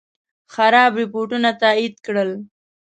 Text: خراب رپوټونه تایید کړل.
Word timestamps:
خراب 0.53 0.91
رپوټونه 1.01 1.49
تایید 1.61 1.95
کړل. 2.05 2.31